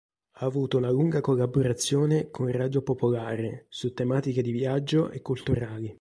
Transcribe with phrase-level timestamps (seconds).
[0.31, 5.89] Ha avuto una lunga collaborazione con Radio Popolare su tematiche di viaggio e culturali.